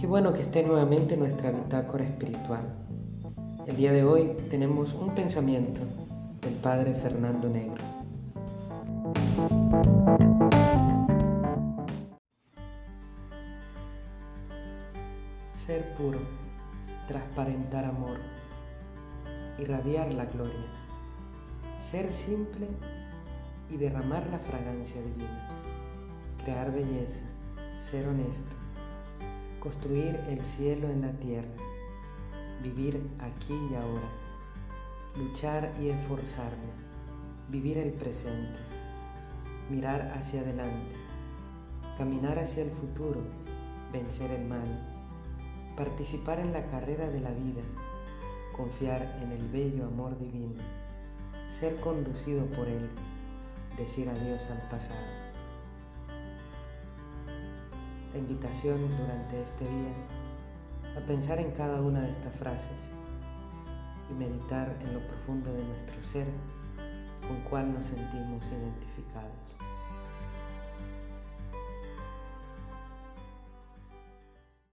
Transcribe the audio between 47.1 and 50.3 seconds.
de la vida, confiar en el bello amor